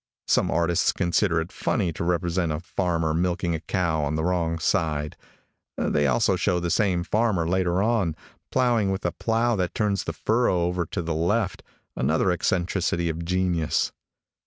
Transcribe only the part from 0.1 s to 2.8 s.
Some artists consider it funny to represent a